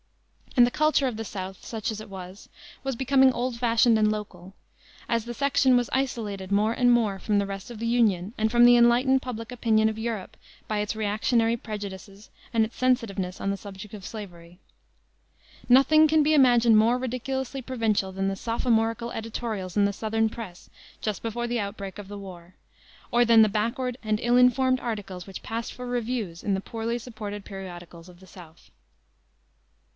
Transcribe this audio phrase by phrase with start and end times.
[0.57, 2.49] And the culture of the South, such as it was,
[2.83, 4.53] was becoming old fashioned and local,
[5.07, 8.51] as the section was isolated more and more from the rest of the Union and
[8.51, 10.35] from the enlightened public opinion of Europe
[10.67, 14.59] by its reactionary prejudices and its sensitiveness on the subject of slavery.
[15.69, 20.69] Nothing can be imagined more ridiculously provincial than the sophomorical editorials in the southern press
[20.99, 22.55] just before the outbreak of the war,
[23.11, 26.97] or than the backward and ill informed articles which passed for reviews in the poorly
[26.97, 28.71] supported periodicals of the South.